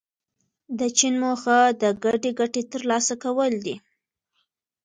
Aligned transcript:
د 0.79 0.81
چین 0.97 1.13
موخه 1.23 1.57
د 1.81 1.83
ګډې 2.03 2.31
ګټې 2.39 2.61
ترلاسه 2.71 3.13
کول 3.23 3.53
دي. 3.65 3.75